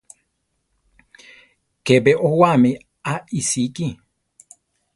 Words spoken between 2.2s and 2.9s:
owáami